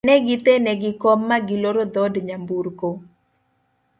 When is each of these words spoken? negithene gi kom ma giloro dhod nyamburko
negithene 0.07 0.71
gi 0.81 0.91
kom 1.01 1.19
ma 1.29 1.37
giloro 1.47 1.83
dhod 1.93 2.13
nyamburko 2.27 2.87